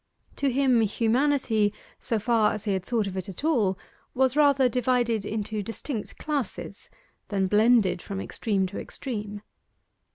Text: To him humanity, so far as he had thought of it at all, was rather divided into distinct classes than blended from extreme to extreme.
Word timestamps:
To 0.37 0.49
him 0.49 0.81
humanity, 0.81 1.71
so 1.99 2.17
far 2.17 2.53
as 2.55 2.63
he 2.63 2.73
had 2.73 2.83
thought 2.83 3.05
of 3.05 3.15
it 3.15 3.29
at 3.29 3.43
all, 3.43 3.77
was 4.15 4.35
rather 4.35 4.67
divided 4.67 5.25
into 5.25 5.61
distinct 5.61 6.17
classes 6.17 6.89
than 7.27 7.45
blended 7.45 8.01
from 8.01 8.19
extreme 8.19 8.65
to 8.65 8.79
extreme. 8.79 9.43